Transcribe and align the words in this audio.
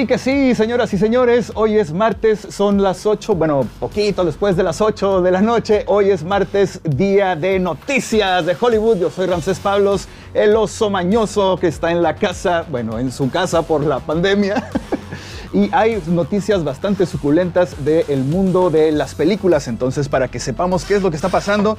sí, 0.00 0.06
que 0.06 0.18
sí, 0.18 0.54
señoras 0.54 0.94
y 0.94 0.98
señores. 0.98 1.52
Hoy 1.54 1.76
es 1.76 1.92
martes, 1.92 2.46
son 2.48 2.82
las 2.82 3.04
8, 3.04 3.34
bueno, 3.34 3.66
poquito 3.78 4.24
después 4.24 4.56
de 4.56 4.62
las 4.62 4.80
8 4.80 5.20
de 5.20 5.30
la 5.30 5.42
noche. 5.42 5.84
Hoy 5.88 6.10
es 6.10 6.24
martes, 6.24 6.80
día 6.84 7.36
de 7.36 7.58
noticias 7.58 8.46
de 8.46 8.56
Hollywood. 8.58 8.96
Yo 8.96 9.10
soy 9.10 9.26
Ramsés 9.26 9.60
Pablos, 9.60 10.08
el 10.32 10.56
oso 10.56 10.88
mañoso 10.88 11.58
que 11.58 11.66
está 11.66 11.90
en 11.90 12.02
la 12.02 12.14
casa, 12.14 12.64
bueno, 12.70 12.98
en 12.98 13.12
su 13.12 13.30
casa 13.30 13.60
por 13.60 13.84
la 13.84 14.00
pandemia. 14.00 14.70
y 15.52 15.68
hay 15.70 16.02
noticias 16.06 16.64
bastante 16.64 17.04
suculentas 17.04 17.84
del 17.84 18.24
mundo 18.24 18.70
de 18.70 18.92
las 18.92 19.14
películas. 19.14 19.68
Entonces, 19.68 20.08
para 20.08 20.28
que 20.28 20.40
sepamos 20.40 20.86
qué 20.86 20.94
es 20.94 21.02
lo 21.02 21.10
que 21.10 21.16
está 21.16 21.28
pasando, 21.28 21.76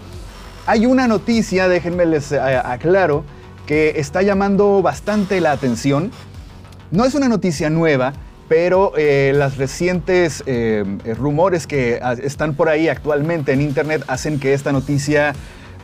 hay 0.68 0.85
una 0.85 1.08
noticia, 1.08 1.68
déjenme 1.68 2.05
les 2.05 2.32
eh, 2.32 2.40
aclaro, 2.40 3.24
que 3.66 3.94
está 3.98 4.22
llamando 4.22 4.84
bastante 4.84 5.41
la 5.41 5.54
atención 5.54 6.12
no 6.91 7.05
es 7.05 7.16
una 7.16 7.30
noticia 7.30 7.70
nueva, 7.70 8.13
pero 8.50 8.91
eh, 8.98 9.32
las 9.34 9.58
recientes 9.58 10.44
eh, 10.45 10.84
rumores 11.18 11.68
que 11.68 12.02
están 12.22 12.54
por 12.54 12.68
ahí 12.68 12.90
actualmente 12.90 13.54
en 13.54 13.62
Internet 13.62 14.04
hacen 14.08 14.40
que 14.40 14.54
esta 14.54 14.72
noticia 14.73 15.34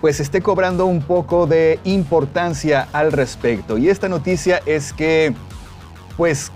pues 0.01 0.19
esté 0.19 0.41
cobrando 0.41 0.85
un 0.85 1.01
poco 1.01 1.47
de 1.47 1.79
importancia 1.85 2.87
al 2.91 3.11
respecto. 3.11 3.77
Y 3.77 3.89
esta 3.89 4.09
noticia 4.09 4.61
es 4.65 4.93
que 4.93 5.33
pues 6.17 6.51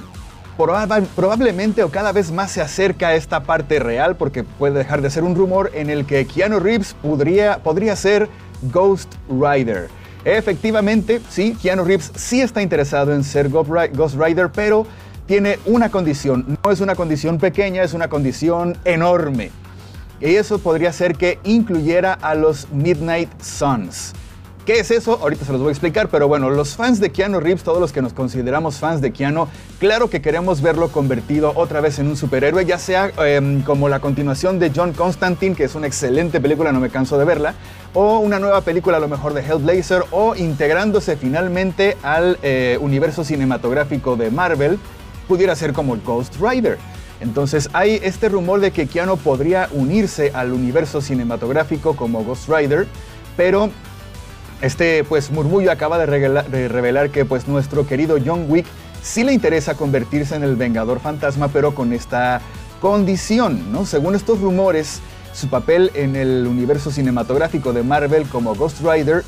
probablemente 1.15 1.81
o 1.81 1.89
cada 1.89 2.11
vez 2.11 2.31
más 2.31 2.51
se 2.51 2.61
acerca 2.61 3.09
a 3.09 3.15
esta 3.15 3.43
parte 3.43 3.79
real 3.79 4.15
porque 4.15 4.43
puede 4.43 4.79
dejar 4.79 5.01
de 5.01 5.09
ser 5.09 5.23
un 5.23 5.35
rumor 5.35 5.71
en 5.73 5.89
el 5.89 6.05
que 6.05 6.27
Keanu 6.27 6.59
Reeves 6.59 6.93
podría, 7.01 7.59
podría 7.59 7.95
ser 7.95 8.29
Ghost 8.63 9.13
Rider. 9.29 9.89
Efectivamente, 10.23 11.19
sí, 11.29 11.57
Keanu 11.59 11.83
Reeves 11.83 12.11
sí 12.15 12.41
está 12.41 12.61
interesado 12.61 13.13
en 13.13 13.23
ser 13.23 13.49
Ghost 13.49 14.15
Rider, 14.15 14.51
pero 14.51 14.85
tiene 15.25 15.57
una 15.65 15.89
condición. 15.89 16.59
No 16.63 16.71
es 16.71 16.79
una 16.79 16.95
condición 16.95 17.39
pequeña, 17.39 17.83
es 17.83 17.93
una 17.93 18.07
condición 18.07 18.77
enorme. 18.85 19.51
Y 20.19 20.35
eso 20.35 20.59
podría 20.59 20.93
ser 20.93 21.15
que 21.15 21.39
incluyera 21.43 22.13
a 22.13 22.35
los 22.35 22.69
Midnight 22.71 23.29
Suns. 23.41 24.13
¿Qué 24.65 24.79
es 24.79 24.91
eso? 24.91 25.17
Ahorita 25.19 25.43
se 25.43 25.51
los 25.51 25.59
voy 25.59 25.69
a 25.69 25.71
explicar, 25.71 26.07
pero 26.09 26.27
bueno, 26.27 26.51
los 26.51 26.75
fans 26.75 26.99
de 26.99 27.09
Keanu 27.09 27.39
Reeves, 27.39 27.63
todos 27.63 27.79
los 27.79 27.91
que 27.91 28.03
nos 28.03 28.13
consideramos 28.13 28.75
fans 28.75 29.01
de 29.01 29.11
Keanu, 29.11 29.47
claro 29.79 30.07
que 30.07 30.21
queremos 30.21 30.61
verlo 30.61 30.89
convertido 30.91 31.51
otra 31.55 31.81
vez 31.81 31.97
en 31.97 32.07
un 32.07 32.15
superhéroe, 32.15 32.63
ya 32.63 32.77
sea 32.77 33.11
em, 33.25 33.63
como 33.63 33.89
la 33.89 33.99
continuación 33.99 34.59
de 34.59 34.71
John 34.73 34.93
Constantine, 34.93 35.55
que 35.55 35.63
es 35.63 35.73
una 35.73 35.87
excelente 35.87 36.39
película, 36.39 36.71
no 36.71 36.79
me 36.79 36.91
canso 36.91 37.17
de 37.17 37.25
verla, 37.25 37.55
o 37.95 38.19
una 38.19 38.37
nueva 38.37 38.61
película 38.61 38.97
a 38.97 38.99
lo 38.99 39.07
mejor 39.07 39.33
de 39.33 39.41
Hellblazer, 39.41 40.03
o 40.11 40.35
integrándose 40.35 41.17
finalmente 41.17 41.97
al 42.03 42.37
eh, 42.43 42.77
universo 42.81 43.23
cinematográfico 43.23 44.15
de 44.15 44.29
Marvel, 44.29 44.77
pudiera 45.27 45.55
ser 45.55 45.73
como 45.73 45.97
Ghost 45.97 46.35
Rider. 46.39 46.77
Entonces 47.19 47.67
hay 47.73 47.99
este 48.03 48.29
rumor 48.29 48.59
de 48.59 48.69
que 48.69 48.85
Keanu 48.85 49.17
podría 49.17 49.69
unirse 49.71 50.31
al 50.35 50.53
universo 50.53 51.01
cinematográfico 51.01 51.95
como 51.95 52.23
Ghost 52.23 52.47
Rider, 52.47 52.85
pero 53.35 53.71
este 54.61 55.03
pues 55.03 55.31
murmullo 55.31 55.71
acaba 55.71 55.97
de, 55.97 56.05
revelar, 56.05 57.09
que 57.09 57.25
pues 57.25 57.47
nuestro 57.47 57.87
querido 57.87 58.17
John 58.23 58.45
Wick 58.47 58.65
sí 59.01 59.23
le 59.23 59.33
interesa 59.33 59.75
convertirse 59.75 60.35
en 60.35 60.43
el 60.43 60.55
Vengador 60.55 60.99
Fantasma, 60.99 61.47
pero 61.47 61.73
con 61.73 61.93
esta 61.93 62.41
condición, 62.79 63.71
¿no? 63.71 63.85
Según 63.85 64.15
estos 64.15 64.39
rumores, 64.39 65.01
su 65.33 65.49
papel 65.49 65.91
en 65.93 66.15
el 66.15 66.45
universo 66.47 66.91
cinematográfico 66.91 67.73
de 67.73 67.83
Marvel 67.83 68.27
como 68.27 68.55
Ghost 68.55 68.81
Rider 68.81 69.23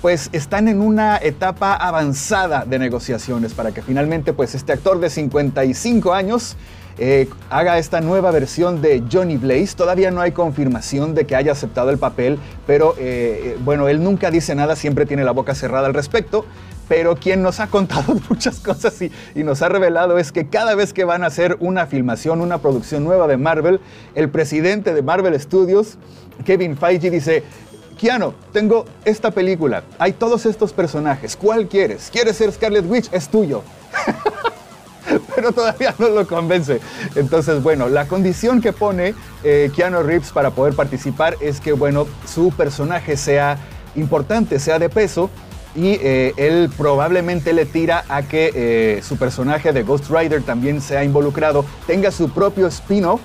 pues 0.00 0.30
están 0.32 0.68
en 0.68 0.80
una 0.80 1.16
etapa 1.16 1.74
avanzada 1.74 2.64
de 2.64 2.78
negociaciones 2.78 3.54
para 3.54 3.72
que 3.72 3.82
finalmente 3.82 4.32
pues 4.32 4.54
este 4.54 4.72
actor 4.72 5.00
de 5.00 5.10
55 5.10 6.14
años 6.14 6.56
eh, 6.98 7.28
haga 7.48 7.78
esta 7.78 8.00
nueva 8.00 8.30
versión 8.30 8.82
de 8.82 9.04
Johnny 9.10 9.36
Blaze. 9.36 9.76
Todavía 9.76 10.10
no 10.10 10.20
hay 10.20 10.32
confirmación 10.32 11.14
de 11.14 11.26
que 11.26 11.36
haya 11.36 11.52
aceptado 11.52 11.90
el 11.90 11.98
papel, 11.98 12.38
pero 12.66 12.94
eh, 12.98 13.56
bueno, 13.64 13.88
él 13.88 14.02
nunca 14.02 14.30
dice 14.30 14.54
nada, 14.54 14.74
siempre 14.74 15.06
tiene 15.06 15.24
la 15.24 15.32
boca 15.32 15.54
cerrada 15.54 15.86
al 15.86 15.94
respecto. 15.94 16.44
Pero 16.88 17.16
quien 17.16 17.42
nos 17.42 17.60
ha 17.60 17.66
contado 17.66 18.16
muchas 18.30 18.60
cosas 18.60 19.00
y, 19.02 19.12
y 19.34 19.44
nos 19.44 19.60
ha 19.62 19.68
revelado 19.68 20.18
es 20.18 20.32
que 20.32 20.48
cada 20.48 20.74
vez 20.74 20.92
que 20.92 21.04
van 21.04 21.22
a 21.22 21.26
hacer 21.26 21.56
una 21.60 21.86
filmación, 21.86 22.40
una 22.40 22.58
producción 22.58 23.04
nueva 23.04 23.26
de 23.26 23.36
Marvel, 23.36 23.80
el 24.14 24.30
presidente 24.30 24.94
de 24.94 25.02
Marvel 25.02 25.38
Studios, 25.38 25.98
Kevin 26.46 26.76
Feige, 26.76 27.10
dice, 27.10 27.44
Keanu, 27.98 28.32
tengo 28.52 28.86
esta 29.04 29.30
película, 29.30 29.82
hay 29.98 30.12
todos 30.12 30.46
estos 30.46 30.72
personajes, 30.72 31.36
¿cuál 31.36 31.68
quieres? 31.68 32.08
¿Quieres 32.10 32.36
ser 32.36 32.52
Scarlet 32.52 32.88
Witch? 32.88 33.08
Es 33.12 33.28
tuyo. 33.28 33.62
pero 35.34 35.52
todavía 35.52 35.94
no 35.98 36.08
lo 36.08 36.26
convence. 36.26 36.80
Entonces, 37.14 37.62
bueno, 37.62 37.88
la 37.88 38.06
condición 38.06 38.60
que 38.60 38.72
pone 38.72 39.14
eh, 39.42 39.70
Keanu 39.74 40.02
Reeves 40.02 40.30
para 40.32 40.50
poder 40.50 40.74
participar 40.74 41.36
es 41.40 41.60
que, 41.60 41.72
bueno, 41.72 42.06
su 42.26 42.50
personaje 42.50 43.16
sea 43.16 43.58
importante, 43.94 44.58
sea 44.58 44.78
de 44.78 44.88
peso, 44.88 45.30
y 45.74 45.98
eh, 46.00 46.32
él 46.36 46.70
probablemente 46.76 47.52
le 47.52 47.66
tira 47.66 48.04
a 48.08 48.22
que 48.22 48.50
eh, 48.54 49.02
su 49.02 49.16
personaje 49.16 49.72
de 49.72 49.82
Ghost 49.82 50.10
Rider 50.10 50.42
también 50.42 50.80
sea 50.80 51.04
involucrado, 51.04 51.64
tenga 51.86 52.10
su 52.10 52.30
propio 52.30 52.66
spin-off, 52.66 53.20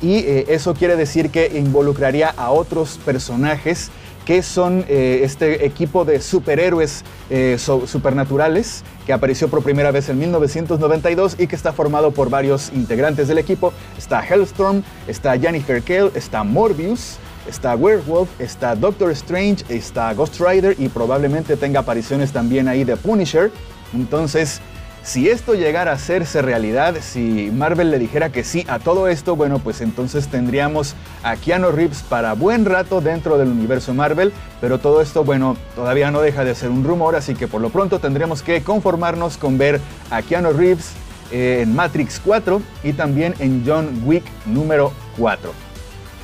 y 0.00 0.24
eso 0.48 0.74
quiere 0.74 0.96
decir 0.96 1.30
que 1.30 1.56
involucraría 1.56 2.34
a 2.36 2.50
otros 2.50 2.98
personajes 3.04 3.92
que 4.24 4.42
son 4.42 4.84
eh, 4.88 5.20
este 5.22 5.66
equipo 5.66 6.04
de 6.04 6.20
superhéroes 6.20 7.04
eh, 7.30 7.56
supernaturales 7.58 8.84
que 9.06 9.12
apareció 9.12 9.48
por 9.48 9.62
primera 9.62 9.90
vez 9.90 10.08
en 10.08 10.18
1992 10.18 11.36
y 11.38 11.46
que 11.46 11.56
está 11.56 11.72
formado 11.72 12.12
por 12.12 12.30
varios 12.30 12.70
integrantes 12.72 13.28
del 13.28 13.38
equipo. 13.38 13.72
Está 13.98 14.24
Hellstorm, 14.24 14.82
está 15.08 15.38
Jennifer 15.38 15.82
Kale, 15.82 16.12
está 16.14 16.44
Morbius, 16.44 17.16
está 17.48 17.74
Werewolf, 17.74 18.28
está 18.40 18.76
Doctor 18.76 19.10
Strange, 19.10 19.64
está 19.68 20.12
Ghost 20.14 20.40
Rider 20.40 20.76
y 20.78 20.88
probablemente 20.88 21.56
tenga 21.56 21.80
apariciones 21.80 22.32
también 22.32 22.68
ahí 22.68 22.84
de 22.84 22.96
Punisher. 22.96 23.50
Entonces, 23.92 24.60
si 25.02 25.28
esto 25.28 25.54
llegara 25.54 25.90
a 25.90 25.94
hacerse 25.94 26.42
realidad, 26.42 26.94
si 27.00 27.50
Marvel 27.52 27.90
le 27.90 27.98
dijera 27.98 28.30
que 28.30 28.44
sí 28.44 28.64
a 28.68 28.78
todo 28.78 29.08
esto, 29.08 29.34
bueno, 29.34 29.58
pues 29.58 29.80
entonces 29.80 30.28
tendríamos 30.28 30.94
a 31.24 31.36
Keanu 31.36 31.72
Reeves 31.72 32.02
para 32.02 32.34
buen 32.34 32.64
rato 32.64 33.00
dentro 33.00 33.36
del 33.36 33.48
universo 33.48 33.94
Marvel, 33.94 34.32
pero 34.60 34.78
todo 34.78 35.00
esto, 35.00 35.24
bueno, 35.24 35.56
todavía 35.74 36.10
no 36.10 36.20
deja 36.20 36.44
de 36.44 36.54
ser 36.54 36.70
un 36.70 36.84
rumor, 36.84 37.16
así 37.16 37.34
que 37.34 37.48
por 37.48 37.60
lo 37.60 37.70
pronto 37.70 37.98
tendríamos 37.98 38.42
que 38.42 38.62
conformarnos 38.62 39.38
con 39.38 39.58
ver 39.58 39.80
a 40.10 40.22
Keanu 40.22 40.52
Reeves 40.52 40.92
eh, 41.32 41.60
en 41.62 41.74
Matrix 41.74 42.20
4 42.24 42.62
y 42.84 42.92
también 42.92 43.34
en 43.40 43.64
John 43.66 44.02
Wick 44.04 44.24
número 44.46 44.92
4. 45.18 45.52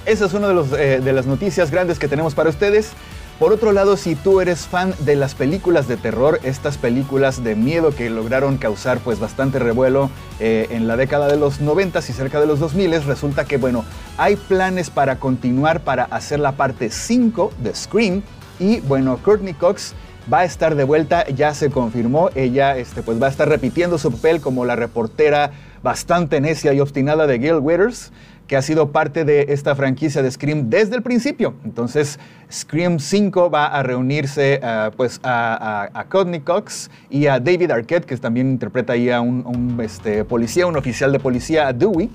Esa 0.07 0.27
es 0.27 0.35
una 0.35 0.49
de, 0.49 0.95
eh, 0.97 1.01
de 1.01 1.13
las 1.13 1.27
noticias 1.27 1.71
grandes 1.71 1.99
que 1.99 2.09
tenemos 2.09 2.35
para 2.35 2.49
ustedes. 2.49 2.93
Por 3.39 3.53
otro 3.53 3.71
lado, 3.71 3.97
si 3.97 4.17
tú 4.17 4.41
eres 4.41 4.67
fan 4.67 4.93
de 4.99 5.15
las 5.15 5.37
películas 5.37 5.87
de 5.87 5.97
terror, 5.97 6.41
estas 6.43 6.77
películas 6.77 7.45
de 7.45 7.55
miedo 7.55 7.95
que 7.95 8.11
lograron 8.11 8.57
causar 8.57 8.99
pues 8.99 9.21
bastante 9.21 9.61
revuelo 9.61 10.11
eh, 10.41 10.67
en 10.71 10.89
la 10.89 10.97
década 10.97 11.29
de 11.29 11.37
los 11.37 11.61
90 11.61 12.01
y 12.01 12.03
cerca 12.03 12.41
de 12.41 12.49
los 12.49 12.59
2000, 12.59 13.05
resulta 13.05 13.45
que 13.45 13.57
bueno, 13.57 13.85
hay 14.17 14.35
planes 14.35 14.91
para 14.91 15.21
continuar 15.21 15.85
para 15.85 16.05
hacer 16.07 16.41
la 16.41 16.53
parte 16.53 16.91
5 16.91 17.53
de 17.63 17.77
Scream. 17.77 18.23
Y 18.59 18.81
bueno, 18.81 19.21
Courtney 19.23 19.55
Cox 19.55 19.95
va 20.33 20.41
a 20.41 20.45
estar 20.45 20.75
de 20.75 20.83
vuelta, 20.83 21.25
ya 21.29 21.55
se 21.55 21.71
confirmó, 21.71 22.31
ella 22.35 22.77
este, 22.77 23.05
pues 23.05 23.23
va 23.23 23.29
a 23.29 23.31
estar 23.31 23.49
repitiendo 23.49 23.99
su 23.99 24.11
papel 24.11 24.41
como 24.41 24.65
la 24.65 24.75
reportera 24.75 25.53
bastante 25.81 26.41
necia 26.41 26.73
y 26.73 26.81
obstinada 26.81 27.29
de 27.29 27.39
Gail 27.39 27.61
Withers 27.61 28.11
que 28.49 28.57
ha 28.57 28.63
sido 28.63 28.91
parte 28.91 29.25
de 29.25 29.47
esta 29.51 29.77
franquicia 29.77 30.23
de 30.23 30.31
Scream 30.31 30.71
desde 30.71 30.97
el 30.97 31.03
principio. 31.03 31.55
Entonces, 31.65 32.19
Scream 32.51 32.99
5 32.99 33.51
va 33.51 33.67
a 33.67 33.83
reunirse 33.83 34.59
uh, 34.63 34.91
pues 34.97 35.21
a, 35.23 35.91
a, 35.93 36.05
Cox 36.09 36.91
y 37.11 37.27
a 37.27 37.39
David 37.39 37.71
Arquette, 37.71 38.07
que 38.07 38.17
también 38.17 38.49
interpreta 38.49 38.95
ahí 38.95 39.11
a 39.11 39.21
un, 39.21 39.79
este, 39.83 40.25
policía, 40.25 40.67
un 40.67 40.77
oficial 40.77 41.13
de 41.13 41.21
policía, 41.21 41.69
a 41.69 41.73
Dewey. 41.75 42.11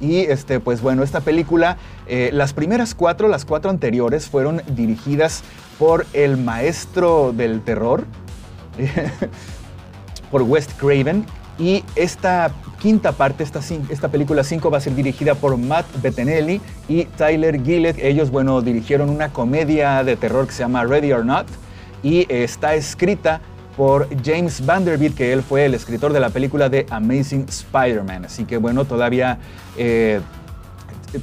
Y 0.00 0.18
este, 0.20 0.60
pues 0.60 0.80
bueno, 0.80 1.02
esta 1.02 1.20
película, 1.20 1.76
eh, 2.06 2.30
las 2.32 2.52
primeras 2.52 2.94
cuatro, 2.94 3.28
las 3.28 3.44
cuatro 3.44 3.70
anteriores, 3.70 4.28
fueron 4.28 4.62
dirigidas 4.74 5.42
por 5.78 6.06
el 6.12 6.36
maestro 6.36 7.32
del 7.32 7.60
terror, 7.60 8.04
por 10.30 10.42
Wes 10.42 10.68
Craven, 10.76 11.24
y 11.58 11.84
esta 11.94 12.50
quinta 12.80 13.12
parte, 13.12 13.44
esta, 13.44 13.60
esta 13.90 14.08
película 14.08 14.42
5 14.42 14.70
va 14.70 14.78
a 14.78 14.80
ser 14.80 14.94
dirigida 14.94 15.34
por 15.34 15.56
Matt 15.56 15.86
Bettinelli 16.02 16.60
y 16.88 17.04
Tyler 17.04 17.62
Gillett. 17.62 17.98
Ellos, 17.98 18.30
bueno, 18.30 18.60
dirigieron 18.62 19.10
una 19.10 19.28
comedia 19.28 20.02
de 20.02 20.16
terror 20.16 20.46
que 20.46 20.52
se 20.52 20.60
llama 20.60 20.84
Ready 20.84 21.12
or 21.12 21.24
Not 21.24 21.46
y 22.02 22.26
está 22.28 22.74
escrita 22.74 23.40
por 23.76 24.08
James 24.24 24.64
Vanderbilt, 24.66 25.16
que 25.16 25.32
él 25.32 25.42
fue 25.42 25.64
el 25.64 25.74
escritor 25.74 26.12
de 26.12 26.20
la 26.20 26.30
película 26.30 26.68
de 26.68 26.86
Amazing 26.90 27.46
Spider-Man. 27.48 28.24
Así 28.24 28.44
que 28.44 28.56
bueno, 28.56 28.84
todavía 28.84 29.38
eh, 29.76 30.20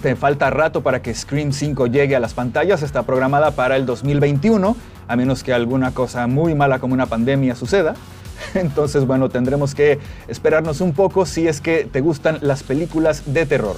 te 0.01 0.15
falta 0.15 0.49
rato 0.49 0.81
para 0.81 1.01
que 1.01 1.13
Scream 1.13 1.51
5 1.51 1.87
llegue 1.87 2.15
a 2.15 2.19
las 2.19 2.33
pantallas. 2.33 2.81
Está 2.83 3.03
programada 3.03 3.51
para 3.51 3.75
el 3.75 3.85
2021, 3.85 4.75
a 5.07 5.15
menos 5.15 5.43
que 5.43 5.53
alguna 5.53 5.91
cosa 5.91 6.27
muy 6.27 6.55
mala 6.55 6.79
como 6.79 6.93
una 6.93 7.05
pandemia 7.05 7.55
suceda. 7.55 7.95
Entonces, 8.53 9.06
bueno, 9.06 9.30
tendremos 9.30 9.75
que 9.75 10.00
esperarnos 10.27 10.81
un 10.81 10.94
poco 10.94 11.25
si 11.25 11.47
es 11.47 11.62
que 11.62 11.86
te 11.86 12.01
gustan 12.01 12.39
las 12.41 12.63
películas 12.63 13.24
de 13.25 13.45
terror. 13.45 13.75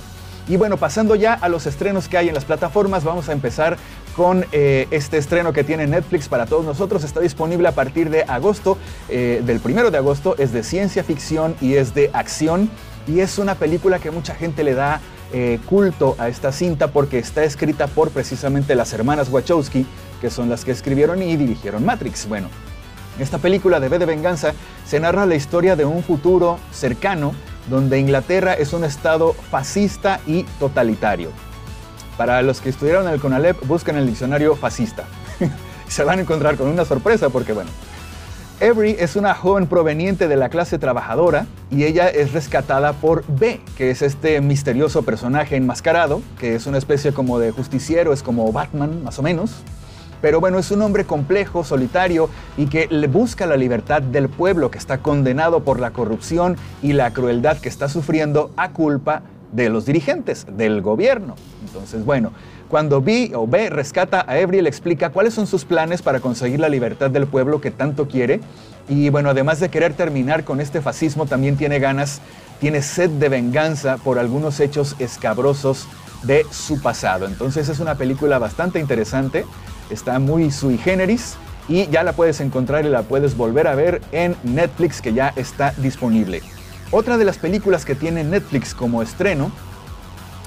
Y 0.48 0.58
bueno, 0.58 0.78
pasando 0.78 1.16
ya 1.16 1.34
a 1.34 1.50
los 1.50 1.68
estrenos 1.68 2.08
que 2.08 2.18
hay 2.18 2.28
en 2.28 2.36
las 2.36 2.46
plataformas, 2.46 3.04
vamos 3.04 3.30
a 3.30 3.32
empezar 3.32 3.78
con 4.16 4.46
eh, 4.52 4.88
este 4.92 5.18
estreno 5.18 5.54
que 5.54 5.64
tiene 5.64 5.88
Netflix 5.88 6.28
para 6.28 6.46
todos 6.46 6.66
nosotros. 6.66 7.04
Está 7.04 7.20
disponible 7.20 7.68
a 7.68 7.72
partir 7.72 8.10
de 8.10 8.24
agosto, 8.24 8.78
eh, 9.08 9.42
del 9.46 9.60
primero 9.60 9.92
de 9.92 9.98
agosto. 9.98 10.36
Es 10.38 10.52
de 10.52 10.64
ciencia 10.64 11.04
ficción 11.04 11.56
y 11.62 11.76
es 11.76 11.94
de 11.94 12.10
acción. 12.14 12.70
Y 13.08 13.20
es 13.20 13.38
una 13.38 13.56
película 13.56 14.00
que 14.00 14.12
mucha 14.12 14.36
gente 14.36 14.64
le 14.64 14.74
da 14.74 15.00
eh, 15.32 15.60
culto 15.68 16.16
a 16.18 16.28
esta 16.28 16.52
cinta 16.52 16.88
porque 16.92 17.18
está 17.18 17.44
escrita 17.44 17.88
por 17.88 18.10
precisamente 18.10 18.76
las 18.76 18.92
hermanas 18.94 19.30
Wachowski, 19.30 19.86
que 20.20 20.30
son 20.30 20.50
las 20.50 20.66
que 20.66 20.72
escribieron 20.72 21.22
y 21.22 21.38
dirigieron 21.38 21.86
Matrix. 21.86 22.28
Bueno, 22.28 22.50
esta 23.22 23.38
película 23.38 23.80
de 23.80 23.90
B 23.90 24.00
de 24.00 24.06
Venganza 24.06 24.54
se 24.86 25.00
narra 25.00 25.26
la 25.26 25.36
historia 25.36 25.76
de 25.76 25.86
un 25.86 26.04
futuro 26.04 26.60
cercano 26.72 27.34
donde 27.70 28.00
Inglaterra 28.00 28.54
es 28.54 28.74
un 28.74 28.84
estado 28.84 29.34
fascista 29.34 30.20
y 30.26 30.44
totalitario. 30.60 31.30
Para 32.18 32.42
los 32.42 32.62
que 32.62 32.70
estudiaron 32.70 33.08
el 33.08 33.20
CONALEP, 33.20 33.66
buscan 33.66 33.96
el 33.96 34.08
diccionario 34.08 34.56
fascista. 34.56 35.06
se 35.88 36.04
van 36.04 36.20
a 36.20 36.22
encontrar 36.22 36.58
con 36.58 36.68
una 36.68 36.86
sorpresa 36.86 37.30
porque, 37.30 37.54
bueno, 37.54 37.70
Avery 38.62 38.96
es 39.00 39.16
una 39.16 39.34
joven 39.34 39.66
proveniente 39.66 40.28
de 40.28 40.36
la 40.36 40.50
clase 40.50 40.78
trabajadora 40.78 41.48
y 41.72 41.84
ella 41.84 42.10
es 42.10 42.32
rescatada 42.32 42.94
por 42.94 43.26
B, 43.28 43.60
que 43.76 43.90
es 43.90 44.04
este 44.04 44.40
misterioso 44.40 45.02
personaje 45.02 45.56
enmascarado, 45.56 46.22
que 46.40 46.54
es 46.54 46.68
una 46.68 46.78
especie 46.78 47.12
como 47.12 47.40
de 47.40 47.52
justiciero, 47.52 48.14
es 48.14 48.22
como 48.22 48.52
Batman 48.52 49.04
más 49.04 49.18
o 49.18 49.24
menos. 49.24 49.64
Pero 50.22 50.40
bueno, 50.40 50.60
es 50.60 50.72
un 50.72 50.82
hombre 50.82 51.06
complejo, 51.06 51.64
solitario 51.64 52.30
y 52.58 52.68
que 52.68 52.88
le 52.90 53.08
busca 53.08 53.46
la 53.46 53.58
libertad 53.58 54.02
del 54.02 54.30
pueblo 54.30 54.72
que 54.72 54.78
está 54.78 55.00
condenado 55.00 55.64
por 55.64 55.80
la 55.80 55.92
corrupción 55.92 56.58
y 56.82 56.94
la 56.94 57.12
crueldad 57.12 57.58
que 57.58 57.70
está 57.70 57.90
sufriendo 57.90 58.52
a 58.56 58.72
culpa 58.72 59.24
de 59.52 59.70
los 59.70 59.86
dirigentes, 59.86 60.46
del 60.50 60.82
gobierno. 60.82 61.36
Entonces, 61.66 62.06
bueno, 62.06 62.32
cuando 62.70 63.02
B 63.02 63.34
o 63.36 63.48
B 63.48 63.70
rescata 63.70 64.22
a 64.22 64.32
Avery, 64.32 64.62
le 64.62 64.70
explica 64.70 65.10
cuáles 65.10 65.34
son 65.34 65.46
sus 65.46 65.66
planes 65.66 66.02
para 66.02 66.22
conseguir 66.22 66.60
la 66.60 66.70
libertad 66.70 67.10
del 67.10 67.28
pueblo 67.28 67.60
que 67.60 67.72
tanto 67.72 68.08
quiere. 68.08 68.40
Y 68.88 69.10
bueno, 69.10 69.30
además 69.30 69.60
de 69.60 69.70
querer 69.70 69.94
terminar 69.94 70.46
con 70.46 70.62
este 70.62 70.82
fascismo, 70.82 71.26
también 71.26 71.58
tiene 71.58 71.80
ganas, 71.80 72.22
tiene 72.62 72.82
sed 72.82 73.10
de 73.10 73.28
venganza 73.28 73.98
por 73.98 74.20
algunos 74.20 74.60
hechos 74.60 74.96
escabrosos 75.00 75.88
de 76.24 76.46
su 76.50 76.82
pasado. 76.82 77.26
Entonces 77.26 77.68
es 77.68 77.80
una 77.80 77.96
película 77.96 78.40
bastante 78.40 78.80
interesante, 78.80 79.46
está 79.92 80.20
muy 80.20 80.52
sui 80.52 80.78
generis 80.78 81.36
y 81.68 81.88
ya 81.88 82.04
la 82.04 82.14
puedes 82.14 82.42
encontrar 82.42 82.86
y 82.86 82.90
la 82.90 83.04
puedes 83.04 83.38
volver 83.38 83.68
a 83.68 83.76
ver 83.76 84.02
en 84.12 84.36
Netflix 84.44 85.02
que 85.02 85.14
ya 85.14 85.34
está 85.36 85.74
disponible. 85.78 86.42
Otra 86.92 87.18
de 87.18 87.26
las 87.26 87.38
películas 87.38 87.86
que 87.86 87.96
tiene 87.96 88.24
Netflix 88.24 88.74
como 88.74 89.02
estreno 89.02 89.52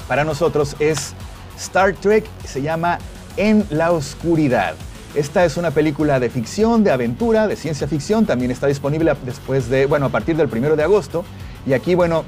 para 0.08 0.24
nosotros 0.24 0.76
es 0.78 1.14
Star 1.58 1.94
Trek, 1.94 2.26
se 2.44 2.60
llama 2.60 2.98
En 3.36 3.64
la 3.70 3.92
Oscuridad. 3.92 4.74
Esta 5.14 5.44
es 5.44 5.56
una 5.56 5.70
película 5.70 6.18
de 6.18 6.28
ficción, 6.28 6.82
de 6.82 6.90
aventura, 6.90 7.46
de 7.46 7.56
ciencia 7.56 7.86
ficción, 7.86 8.26
también 8.26 8.50
está 8.50 8.66
disponible 8.66 9.14
después 9.24 9.70
de, 9.70 9.86
bueno, 9.86 10.06
a 10.06 10.08
partir 10.08 10.36
del 10.36 10.48
primero 10.48 10.74
de 10.74 10.82
agosto. 10.82 11.24
Y 11.66 11.72
aquí, 11.72 11.94
bueno, 11.94 12.24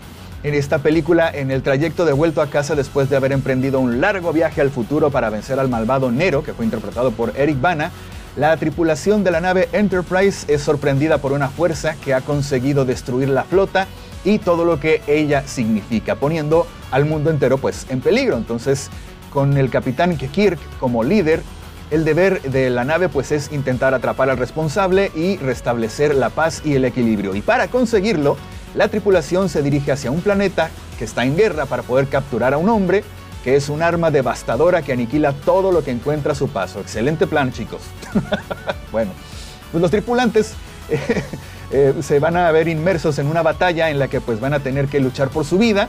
en 0.46 0.54
esta 0.54 0.78
película, 0.78 1.28
en 1.28 1.50
el 1.50 1.60
trayecto 1.64 2.04
de 2.04 2.12
vuelto 2.12 2.40
a 2.40 2.46
casa 2.46 2.76
después 2.76 3.10
de 3.10 3.16
haber 3.16 3.32
emprendido 3.32 3.80
un 3.80 4.00
largo 4.00 4.32
viaje 4.32 4.60
al 4.60 4.70
futuro 4.70 5.10
para 5.10 5.28
vencer 5.28 5.58
al 5.58 5.68
malvado 5.68 6.12
Nero, 6.12 6.44
que 6.44 6.54
fue 6.54 6.64
interpretado 6.64 7.10
por 7.10 7.32
Eric 7.36 7.60
Bana, 7.60 7.90
la 8.36 8.56
tripulación 8.56 9.24
de 9.24 9.32
la 9.32 9.40
nave 9.40 9.68
Enterprise 9.72 10.46
es 10.46 10.62
sorprendida 10.62 11.18
por 11.18 11.32
una 11.32 11.48
fuerza 11.48 11.96
que 11.96 12.14
ha 12.14 12.20
conseguido 12.20 12.84
destruir 12.84 13.28
la 13.28 13.42
flota 13.42 13.88
y 14.24 14.38
todo 14.38 14.64
lo 14.64 14.78
que 14.78 15.02
ella 15.08 15.42
significa, 15.48 16.14
poniendo 16.14 16.68
al 16.92 17.06
mundo 17.06 17.30
entero 17.30 17.58
pues 17.58 17.84
en 17.90 18.00
peligro. 18.00 18.36
Entonces, 18.36 18.88
con 19.32 19.56
el 19.56 19.68
capitán 19.68 20.16
Kirk 20.16 20.60
como 20.78 21.02
líder, 21.02 21.42
el 21.90 22.04
deber 22.04 22.40
de 22.42 22.70
la 22.70 22.84
nave 22.84 23.08
pues 23.08 23.32
es 23.32 23.50
intentar 23.50 23.94
atrapar 23.94 24.30
al 24.30 24.38
responsable 24.38 25.10
y 25.16 25.38
restablecer 25.38 26.14
la 26.14 26.30
paz 26.30 26.62
y 26.64 26.76
el 26.76 26.84
equilibrio. 26.84 27.34
Y 27.34 27.40
para 27.40 27.66
conseguirlo, 27.66 28.36
la 28.76 28.88
tripulación 28.88 29.48
se 29.48 29.62
dirige 29.62 29.90
hacia 29.90 30.10
un 30.10 30.20
planeta 30.20 30.70
que 30.98 31.04
está 31.04 31.24
en 31.24 31.36
guerra 31.36 31.64
para 31.66 31.82
poder 31.82 32.08
capturar 32.08 32.54
a 32.54 32.58
un 32.58 32.68
hombre 32.68 33.02
que 33.42 33.56
es 33.56 33.68
un 33.68 33.80
arma 33.80 34.10
devastadora 34.10 34.82
que 34.82 34.92
aniquila 34.92 35.32
todo 35.32 35.72
lo 35.72 35.82
que 35.82 35.92
encuentra 35.92 36.32
a 36.32 36.34
su 36.34 36.48
paso. 36.48 36.80
Excelente 36.80 37.26
plan, 37.26 37.52
chicos. 37.52 37.80
bueno, 38.92 39.12
pues 39.70 39.80
los 39.80 39.90
tripulantes 39.90 40.54
eh, 40.90 41.22
eh, 41.70 41.94
se 42.00 42.18
van 42.18 42.36
a 42.36 42.50
ver 42.50 42.68
inmersos 42.68 43.18
en 43.18 43.28
una 43.28 43.42
batalla 43.42 43.88
en 43.88 43.98
la 43.98 44.08
que 44.08 44.20
pues 44.20 44.40
van 44.40 44.52
a 44.52 44.60
tener 44.60 44.88
que 44.88 45.00
luchar 45.00 45.28
por 45.28 45.44
su 45.44 45.58
vida, 45.58 45.88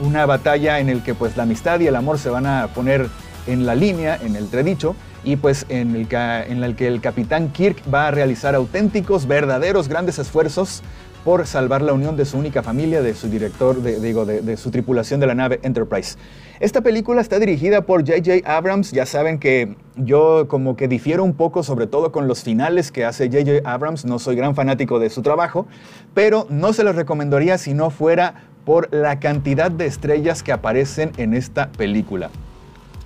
una 0.00 0.26
batalla 0.26 0.80
en 0.80 0.98
la 0.98 1.04
que 1.04 1.14
pues 1.14 1.36
la 1.36 1.44
amistad 1.44 1.80
y 1.80 1.86
el 1.86 1.96
amor 1.96 2.18
se 2.18 2.30
van 2.30 2.46
a 2.46 2.66
poner 2.74 3.08
en 3.46 3.64
la 3.64 3.74
línea, 3.74 4.18
en 4.20 4.36
el 4.36 4.48
tredicho, 4.50 4.94
y 5.24 5.36
pues 5.36 5.66
en 5.68 5.96
el, 5.96 6.08
en 6.12 6.62
el 6.62 6.76
que 6.76 6.88
el 6.88 7.00
capitán 7.00 7.50
Kirk 7.50 7.82
va 7.92 8.08
a 8.08 8.10
realizar 8.10 8.54
auténticos, 8.54 9.26
verdaderos, 9.26 9.88
grandes 9.88 10.18
esfuerzos 10.18 10.82
por 11.28 11.46
salvar 11.46 11.82
la 11.82 11.92
unión 11.92 12.16
de 12.16 12.24
su 12.24 12.38
única 12.38 12.62
familia, 12.62 13.02
de 13.02 13.12
su 13.12 13.28
director, 13.28 13.82
de, 13.82 14.00
digo, 14.00 14.24
de, 14.24 14.56
su 14.56 14.70
tripulación 14.70 15.20
de 15.20 15.26
la 15.26 15.34
nave 15.34 15.60
Enterprise. 15.62 16.16
Esta 16.58 16.80
película 16.80 17.20
está 17.20 17.38
dirigida 17.38 17.82
por 17.82 18.00
J.J. 18.00 18.50
Abrams. 18.50 18.92
Ya 18.92 19.04
saben 19.04 19.38
que 19.38 19.76
yo 19.94 20.48
como 20.48 20.74
que 20.74 20.88
difiero 20.88 21.22
un 21.22 21.34
poco, 21.34 21.62
sobre 21.62 21.86
todo 21.86 22.12
con 22.12 22.28
los 22.28 22.44
finales 22.44 22.90
que 22.90 23.04
hace 23.04 23.26
J.J. 23.26 23.70
Abrams. 23.70 24.06
No 24.06 24.18
soy 24.18 24.36
gran 24.36 24.54
fanático 24.54 24.98
de 24.98 25.10
su 25.10 25.20
trabajo, 25.20 25.66
pero 26.14 26.46
no 26.48 26.72
se 26.72 26.82
los 26.82 26.96
recomendaría 26.96 27.58
si 27.58 27.74
no 27.74 27.90
fuera 27.90 28.48
por 28.64 28.88
la 28.90 29.20
cantidad 29.20 29.70
de 29.70 29.84
estrellas 29.84 30.42
que 30.42 30.52
aparecen 30.52 31.12
en 31.18 31.34
esta 31.34 31.70
película. 31.72 32.30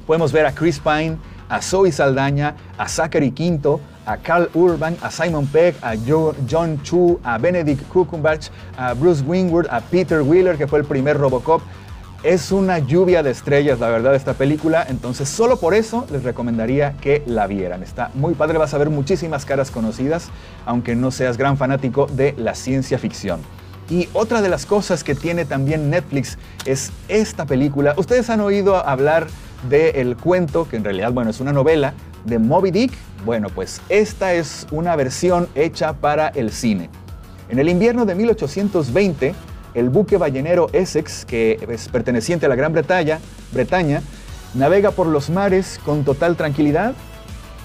Podemos 0.06 0.30
ver 0.30 0.46
a 0.46 0.52
Chris 0.52 0.78
Pine, 0.78 1.16
a 1.52 1.60
Zoe 1.60 1.92
Saldaña, 1.92 2.56
a 2.78 2.88
Zachary 2.88 3.30
Quinto, 3.30 3.78
a 4.06 4.16
Carl 4.16 4.48
Urban, 4.54 4.96
a 5.02 5.10
Simon 5.10 5.46
Pegg, 5.46 5.76
a 5.82 5.94
John 6.48 6.82
Chu, 6.82 7.20
a 7.22 7.36
Benedict 7.36 7.86
Cumberbatch, 7.88 8.48
a 8.78 8.94
Bruce 8.94 9.22
Wingwood, 9.22 9.66
a 9.70 9.80
Peter 9.82 10.22
Wheeler, 10.22 10.56
que 10.56 10.66
fue 10.66 10.78
el 10.78 10.86
primer 10.86 11.18
Robocop. 11.18 11.60
Es 12.22 12.52
una 12.52 12.78
lluvia 12.78 13.22
de 13.22 13.32
estrellas, 13.32 13.80
la 13.80 13.88
verdad, 13.88 14.14
esta 14.14 14.32
película. 14.32 14.86
Entonces, 14.88 15.28
solo 15.28 15.58
por 15.58 15.74
eso 15.74 16.06
les 16.10 16.22
recomendaría 16.22 16.94
que 17.02 17.22
la 17.26 17.46
vieran. 17.46 17.82
Está 17.82 18.10
muy 18.14 18.32
padre, 18.32 18.56
vas 18.56 18.72
a 18.72 18.78
ver 18.78 18.88
muchísimas 18.88 19.44
caras 19.44 19.70
conocidas, 19.70 20.30
aunque 20.64 20.96
no 20.96 21.10
seas 21.10 21.36
gran 21.36 21.58
fanático 21.58 22.06
de 22.06 22.34
la 22.38 22.54
ciencia 22.54 22.98
ficción. 22.98 23.40
Y 23.90 24.08
otra 24.14 24.40
de 24.40 24.48
las 24.48 24.64
cosas 24.64 25.04
que 25.04 25.14
tiene 25.14 25.44
también 25.44 25.90
Netflix 25.90 26.38
es 26.64 26.92
esta 27.08 27.44
película. 27.44 27.92
Ustedes 27.98 28.30
han 28.30 28.40
oído 28.40 28.76
hablar 28.76 29.26
del 29.68 30.16
cuento, 30.16 30.68
que 30.68 30.76
en 30.76 30.84
realidad, 30.84 31.12
bueno, 31.12 31.30
es 31.30 31.40
una 31.40 31.52
novela, 31.52 31.94
de 32.24 32.38
Moby 32.38 32.70
Dick. 32.70 32.92
Bueno, 33.24 33.48
pues 33.48 33.80
esta 33.88 34.32
es 34.34 34.66
una 34.70 34.96
versión 34.96 35.48
hecha 35.54 35.94
para 35.94 36.28
el 36.28 36.52
cine. 36.52 36.90
En 37.48 37.58
el 37.58 37.68
invierno 37.68 38.04
de 38.06 38.14
1820, 38.14 39.34
el 39.74 39.90
buque 39.90 40.16
ballenero 40.16 40.68
Essex, 40.72 41.24
que 41.24 41.58
es 41.68 41.88
perteneciente 41.88 42.46
a 42.46 42.48
la 42.48 42.56
Gran 42.56 42.72
Bretaña, 42.72 43.20
Bretaña 43.52 44.02
navega 44.54 44.90
por 44.90 45.06
los 45.06 45.30
mares 45.30 45.80
con 45.84 46.04
total 46.04 46.36
tranquilidad. 46.36 46.94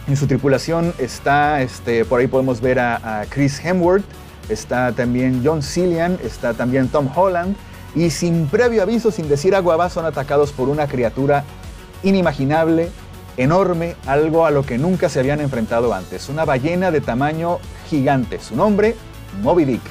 En 0.07 0.15
su 0.15 0.27
tripulación 0.27 0.93
está, 0.99 1.61
este, 1.61 2.05
por 2.05 2.19
ahí 2.19 2.27
podemos 2.27 2.61
ver 2.61 2.79
a, 2.79 3.21
a 3.21 3.25
Chris 3.25 3.63
Hemsworth, 3.63 4.05
está 4.47 4.93
también 4.93 5.41
John 5.43 5.61
Cillian, 5.61 6.17
está 6.23 6.53
también 6.53 6.87
Tom 6.87 7.09
Holland, 7.13 7.57
y 7.93 8.09
sin 8.09 8.47
previo 8.47 8.83
aviso, 8.83 9.11
sin 9.11 9.27
decir 9.27 9.55
agua 9.55 9.89
son 9.89 10.05
atacados 10.05 10.53
por 10.53 10.69
una 10.69 10.87
criatura 10.87 11.43
inimaginable, 12.03 12.89
enorme, 13.37 13.95
algo 14.05 14.45
a 14.45 14.51
lo 14.51 14.63
que 14.63 14.77
nunca 14.77 15.09
se 15.09 15.19
habían 15.19 15.41
enfrentado 15.41 15.93
antes. 15.93 16.29
Una 16.29 16.45
ballena 16.45 16.91
de 16.91 17.01
tamaño 17.01 17.59
gigante. 17.89 18.39
Su 18.39 18.55
nombre, 18.55 18.95
Moby 19.41 19.65
Dick. 19.65 19.81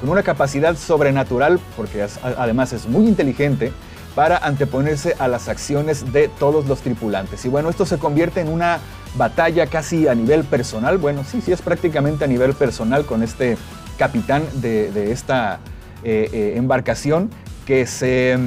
Con 0.00 0.08
una 0.08 0.22
capacidad 0.22 0.76
sobrenatural, 0.76 1.60
porque 1.76 2.06
además 2.22 2.72
es 2.72 2.86
muy 2.86 3.06
inteligente, 3.06 3.72
para 4.14 4.38
anteponerse 4.38 5.14
a 5.18 5.28
las 5.28 5.48
acciones 5.48 6.12
de 6.12 6.28
todos 6.28 6.66
los 6.66 6.80
tripulantes. 6.80 7.44
Y 7.44 7.48
bueno, 7.48 7.70
esto 7.70 7.86
se 7.86 7.98
convierte 7.98 8.40
en 8.40 8.48
una 8.48 8.80
batalla 9.16 9.66
casi 9.66 10.08
a 10.08 10.14
nivel 10.14 10.44
personal. 10.44 10.98
Bueno, 10.98 11.22
sí, 11.24 11.40
sí, 11.40 11.52
es 11.52 11.62
prácticamente 11.62 12.24
a 12.24 12.28
nivel 12.28 12.54
personal 12.54 13.04
con 13.04 13.22
este 13.22 13.56
capitán 13.98 14.42
de, 14.54 15.12
esta 15.12 15.60
eh, 16.02 16.28
eh, 16.32 16.54
embarcación 16.56 17.30
que 17.66 17.86
se 17.86 18.38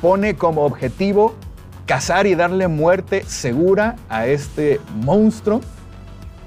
pone 0.00 0.36
como 0.36 0.64
objetivo 0.64 1.34
cazar 1.86 2.26
y 2.26 2.34
darle 2.34 2.68
muerte 2.68 3.24
segura 3.26 3.96
a 4.08 4.26
este 4.26 4.80
monstruo. 4.94 5.60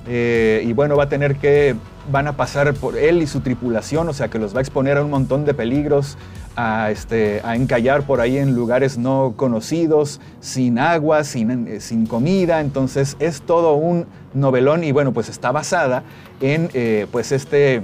Eh, 0.07 0.63
y 0.65 0.73
bueno, 0.73 0.95
va 0.95 1.03
a 1.03 1.09
tener 1.09 1.37
que, 1.37 1.75
van 2.11 2.27
a 2.27 2.35
pasar 2.35 2.73
por 2.73 2.97
él 2.97 3.21
y 3.21 3.27
su 3.27 3.41
tripulación, 3.41 4.09
o 4.09 4.13
sea 4.13 4.29
que 4.29 4.39
los 4.39 4.53
va 4.53 4.59
a 4.59 4.61
exponer 4.61 4.97
a 4.97 5.03
un 5.03 5.11
montón 5.11 5.45
de 5.45 5.53
peligros, 5.53 6.17
a, 6.55 6.89
este, 6.91 7.41
a 7.43 7.55
encallar 7.55 8.03
por 8.03 8.19
ahí 8.19 8.37
en 8.37 8.55
lugares 8.55 8.97
no 8.97 9.33
conocidos, 9.35 10.19
sin 10.39 10.79
agua, 10.79 11.23
sin, 11.23 11.67
eh, 11.67 11.79
sin 11.79 12.05
comida. 12.05 12.61
Entonces 12.61 13.15
es 13.19 13.41
todo 13.41 13.73
un 13.73 14.07
novelón 14.33 14.83
y 14.83 14.91
bueno, 14.91 15.13
pues 15.13 15.29
está 15.29 15.51
basada 15.51 16.03
en 16.41 16.69
eh, 16.73 17.07
pues 17.11 17.31
este 17.31 17.83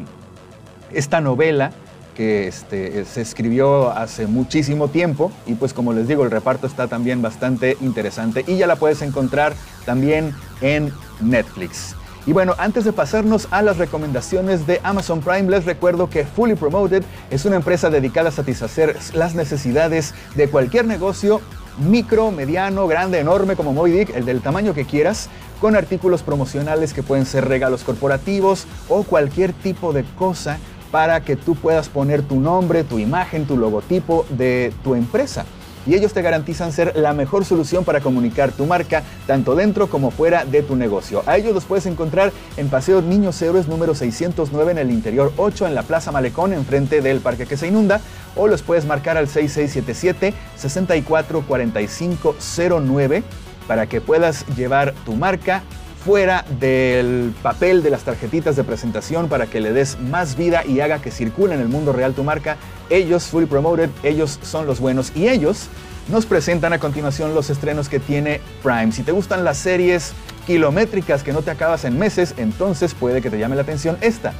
esta 0.91 1.19
novela 1.19 1.71
que 2.15 2.47
este, 2.47 3.05
se 3.05 3.21
escribió 3.21 3.91
hace 3.91 4.25
muchísimo 4.25 4.87
tiempo 4.87 5.31
y 5.45 5.55
pues 5.55 5.73
como 5.73 5.93
les 5.93 6.07
digo 6.07 6.23
el 6.23 6.31
reparto 6.31 6.65
está 6.65 6.87
también 6.87 7.21
bastante 7.21 7.77
interesante 7.81 8.43
y 8.47 8.57
ya 8.57 8.65
la 8.65 8.77
puedes 8.77 9.01
encontrar 9.01 9.53
también 9.85 10.33
en 10.61 10.91
Netflix. 11.21 11.95
Y 12.27 12.33
bueno, 12.33 12.55
antes 12.57 12.85
de 12.85 12.91
pasarnos 12.91 13.47
a 13.51 13.61
las 13.61 13.77
recomendaciones 13.77 14.65
de 14.65 14.81
Amazon 14.83 15.21
Prime, 15.21 15.49
les 15.49 15.65
recuerdo 15.65 16.09
que 16.09 16.25
Fully 16.25 16.55
Promoted 16.55 17.03
es 17.29 17.45
una 17.45 17.57
empresa 17.57 17.91
dedicada 17.91 18.29
a 18.29 18.31
satisfacer 18.31 18.97
las 19.13 19.35
necesidades 19.35 20.15
de 20.33 20.47
cualquier 20.49 20.85
negocio, 20.85 21.39
micro, 21.77 22.31
mediano, 22.31 22.87
grande, 22.87 23.19
enorme, 23.19 23.55
como 23.55 23.73
Moby 23.73 23.91
Dick, 23.91 24.15
el 24.15 24.25
del 24.25 24.41
tamaño 24.41 24.73
que 24.73 24.85
quieras, 24.85 25.29
con 25.61 25.75
artículos 25.75 26.23
promocionales 26.23 26.93
que 26.93 27.03
pueden 27.03 27.27
ser 27.27 27.47
regalos 27.47 27.83
corporativos 27.83 28.65
o 28.89 29.03
cualquier 29.03 29.53
tipo 29.53 29.93
de 29.93 30.03
cosa 30.17 30.57
para 30.91 31.21
que 31.21 31.35
tú 31.35 31.55
puedas 31.55 31.89
poner 31.89 32.21
tu 32.21 32.39
nombre, 32.39 32.83
tu 32.83 32.99
imagen, 32.99 33.45
tu 33.45 33.57
logotipo 33.57 34.25
de 34.29 34.73
tu 34.83 34.95
empresa 34.95 35.45
y 35.87 35.93
ellos 35.93 36.13
te 36.13 36.21
garantizan 36.21 36.71
ser 36.71 36.93
la 36.95 37.13
mejor 37.13 37.43
solución 37.45 37.83
para 37.83 38.01
comunicar 38.01 38.51
tu 38.51 38.65
marca 38.65 39.03
tanto 39.27 39.55
dentro 39.55 39.87
como 39.87 40.09
fuera 40.11 40.45
de 40.45 40.61
tu 40.63 40.75
negocio. 40.75 41.21
A 41.25 41.37
ellos 41.37 41.53
los 41.53 41.65
puedes 41.65 41.85
encontrar 41.85 42.31
en 42.57 42.69
Paseo 42.69 43.01
Niños 43.01 43.41
Héroes 43.41 43.67
número 43.67 43.95
609 43.95 44.71
en 44.71 44.77
el 44.77 44.91
interior 44.91 45.33
8 45.37 45.67
en 45.67 45.75
la 45.75 45.83
Plaza 45.83 46.11
Malecón 46.11 46.53
enfrente 46.53 47.01
del 47.01 47.19
parque 47.19 47.45
que 47.45 47.57
se 47.57 47.67
inunda 47.67 47.99
o 48.35 48.47
los 48.47 48.63
puedes 48.63 48.85
marcar 48.85 49.17
al 49.17 49.27
6677 49.27 50.33
644509 50.57 53.23
para 53.67 53.87
que 53.87 54.01
puedas 54.01 54.45
llevar 54.55 54.93
tu 55.05 55.13
marca 55.13 55.63
fuera 56.05 56.45
del 56.59 57.33
papel 57.41 57.81
de 57.81 57.89
las 57.89 58.03
tarjetitas 58.03 58.55
de 58.55 58.63
presentación 58.63 59.27
para 59.27 59.47
que 59.47 59.59
le 59.59 59.73
des 59.73 59.99
más 59.99 60.37
vida 60.37 60.63
y 60.63 60.79
haga 60.79 61.01
que 61.01 61.09
circule 61.09 61.55
en 61.55 61.61
el 61.61 61.67
mundo 61.67 61.93
real 61.93 62.13
tu 62.13 62.23
marca. 62.23 62.57
Ellos, 62.91 63.23
Fully 63.23 63.47
Promoted, 63.47 63.89
ellos 64.03 64.39
son 64.43 64.67
los 64.67 64.79
buenos 64.79 65.11
y 65.15 65.29
ellos 65.29 65.67
nos 66.07 66.27
presentan 66.27 66.73
a 66.73 66.79
continuación 66.79 67.33
los 67.33 67.49
estrenos 67.49 67.89
que 67.89 67.99
tiene 67.99 68.39
Prime. 68.61 68.91
Si 68.91 69.01
te 69.01 69.11
gustan 69.11 69.43
las 69.43 69.57
series 69.57 70.13
kilométricas 70.45 71.23
que 71.23 71.33
no 71.33 71.41
te 71.41 71.49
acabas 71.49 71.85
en 71.85 71.97
meses, 71.97 72.35
entonces 72.37 72.93
puede 72.93 73.19
que 73.19 73.31
te 73.31 73.39
llame 73.39 73.55
la 73.55 73.63
atención 73.63 73.97
esta. 74.01 74.33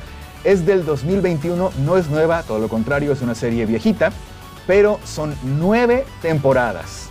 Es 0.43 0.67
del 0.67 0.85
2021, 0.85 1.71
no 1.83 1.97
es 1.97 2.09
nueva, 2.09 2.43
todo 2.43 2.59
lo 2.59 2.69
contrario, 2.69 3.11
es 3.11 3.23
una 3.23 3.33
serie 3.33 3.65
viejita, 3.65 4.11
pero 4.67 4.99
son 5.03 5.33
nueve 5.41 6.05
temporadas. 6.21 7.09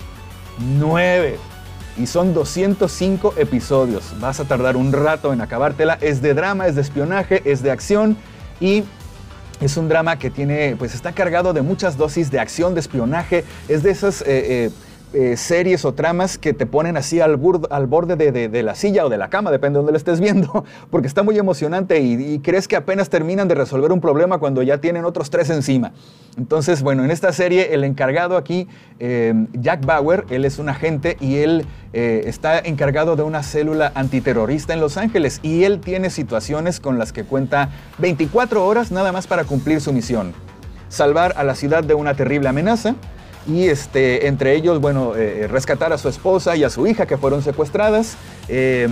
Nueve 0.79 1.41
y 1.97 2.07
son 2.07 2.35
205 2.35 3.35
episodios. 3.37 4.15
Vas 4.21 4.41
a 4.41 4.45
tardar 4.45 4.77
un 4.77 4.93
rato 4.93 5.33
en 5.33 5.41
acabártela. 5.41 5.99
Es 6.01 6.23
de 6.23 6.35
drama, 6.35 6.67
es 6.67 6.75
de 6.75 6.83
espionaje, 6.83 7.43
es 7.45 7.63
de 7.63 7.71
acción 7.71 8.17
y 8.61 8.85
es 9.61 9.77
un 9.77 9.89
drama 9.89 10.19
que 10.19 10.31
tiene, 10.31 10.77
pues 10.77 10.95
está 10.95 11.13
cargado 11.13 11.53
de 11.53 11.63
muchas 11.63 11.97
dosis 11.97 12.31
de 12.31 12.41
acción, 12.41 12.75
de 12.75 12.81
espionaje. 12.81 13.45
Es 13.69 13.83
de 13.83 13.91
esas 13.91 14.23
eh, 14.23 14.27
eh, 14.27 14.71
eh, 15.15 15.37
series 15.37 15.85
o 15.85 15.95
tramas 15.95 16.39
que 16.39 16.53
te 16.53 16.67
ponen 16.67 16.97
así 16.97 17.21
al, 17.21 17.37
borde 17.37 18.17
de, 18.17 18.63
la 18.63 18.75
silla 18.75 19.07
o 19.07 19.09
de 19.09 19.17
la 19.17 19.31
cama, 19.31 19.53
depende 19.53 19.77
de 19.77 19.79
donde 19.79 19.93
lo 19.93 19.99
estés 19.99 20.19
viendo, 20.19 20.65
porque 20.91 21.07
está 21.07 21.23
muy 21.23 21.39
emocionante 21.39 22.01
y, 22.01 22.41
crees 22.41 22.67
que 22.67 22.75
apenas 22.75 23.11
terminan 23.11 23.47
de 23.47 23.55
resolver 23.55 23.93
un 23.93 24.01
problema 24.01 24.39
cuando 24.39 24.63
ya 24.63 24.79
tienen 24.79 25.05
otros 25.05 25.31
tres 25.31 25.51
encima. 25.51 25.93
Entonces, 26.37 26.83
bueno, 26.83 27.05
en 27.05 27.13
esta 27.13 27.33
serie 27.33 27.75
el 27.75 27.85
encargado 27.85 28.37
aquí, 28.37 28.67
eh, 28.99 29.33
Jack 29.53 29.87
Bauer, 29.87 30.25
él 30.31 30.45
es 30.45 30.59
un 30.59 30.69
agente 30.69 31.17
y 31.21 31.37
él 31.37 31.65
eh, 31.93 32.25
está 32.27 32.59
encargado 32.59 33.15
de 33.15 33.23
una 33.23 33.45
célula 33.45 33.93
antiterrorista 33.95 34.73
en 34.73 34.81
Los 34.81 34.97
Ángeles 34.97 35.39
y 35.45 35.63
él 35.63 35.79
tiene 35.81 36.11
situaciones 36.11 36.81
con 36.81 36.99
las 36.99 37.13
que 37.13 37.23
cuenta 37.23 37.71
24 37.99 38.67
horas 38.67 38.91
nada 38.91 39.13
más 39.13 39.29
para 39.29 39.45
cumplir 39.45 39.81
su 39.81 39.93
misión. 39.93 40.33
Salvar 40.89 41.35
a 41.37 41.45
la 41.45 41.55
ciudad 41.55 41.85
de 41.85 41.95
una 41.95 42.15
terrible 42.15 42.49
amenaza, 42.49 42.97
y 43.47 43.69
este, 43.69 44.27
entre 44.27 44.55
ellos, 44.55 44.81
bueno, 44.81 45.15
eh, 45.17 45.43
eh, 45.43 45.49
rescatar 45.49 45.93
a 45.93 45.99
su 45.99 46.09
esposa 46.09 46.57
y 46.57 46.65
a 46.65 46.71
su 46.71 46.87
hija 46.87 47.07
que 47.07 47.17
fueron 47.17 47.43
secuestradas, 47.43 48.17
eh, 48.49 48.89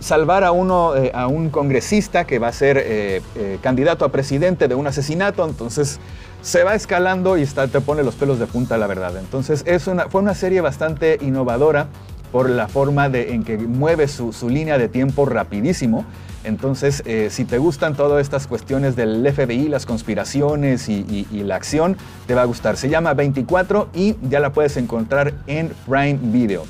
salvar 0.00 0.42
a, 0.42 0.52
uno, 0.52 0.92
a 1.12 1.26
un 1.26 1.50
congresista 1.50 2.26
que 2.26 2.38
va 2.38 2.48
a 2.48 2.52
ser 2.52 3.22
candidato 3.60 4.06
a 4.06 4.08
presidente 4.08 4.68
de 4.68 4.74
un 4.74 4.86
asesinato, 4.86 5.46
entonces 5.46 6.00
se 6.40 6.64
va 6.64 6.74
escalando 6.74 7.36
y 7.36 7.42
está, 7.42 7.68
te 7.68 7.82
pone 7.82 8.02
los 8.02 8.14
pelos 8.14 8.38
de 8.38 8.46
punta, 8.46 8.78
la 8.78 8.86
verdad. 8.86 9.18
Entonces 9.18 9.62
es 9.66 9.86
una, 9.86 10.08
fue 10.08 10.22
una 10.22 10.34
serie 10.34 10.62
bastante 10.62 11.18
innovadora 11.20 11.88
por 12.32 12.48
la 12.48 12.68
forma 12.68 13.08
de, 13.08 13.32
en 13.34 13.44
que 13.44 13.58
mueve 13.58 14.08
su, 14.08 14.32
su 14.32 14.48
línea 14.48 14.78
de 14.78 14.88
tiempo 14.88 15.26
rapidísimo. 15.26 16.04
Entonces, 16.42 17.02
eh, 17.04 17.28
si 17.30 17.44
te 17.44 17.58
gustan 17.58 17.94
todas 17.94 18.22
estas 18.22 18.46
cuestiones 18.46 18.96
del 18.96 19.30
FBI, 19.30 19.68
las 19.68 19.84
conspiraciones 19.84 20.88
y, 20.88 21.26
la 21.32 21.56
acción, 21.56 21.96
te 22.26 22.34
va 22.34 22.42
a 22.42 22.44
gustar. 22.46 22.76
Se 22.76 22.88
llama 22.88 23.12
24 23.14 23.90
y 23.94 24.16
ya 24.22 24.40
la 24.40 24.52
puedes 24.52 24.76
encontrar 24.76 25.34
en 25.46 25.70
Prime 25.86 26.18
Video. 26.22 26.64